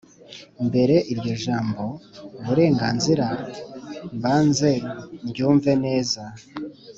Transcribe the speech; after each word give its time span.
mbere 0.67 0.95
iryo 1.11 1.33
jambo"uburenganzira" 1.43 3.25
mbanze 4.17 4.71
ndyumve 5.27 5.71
neza." 5.85 6.21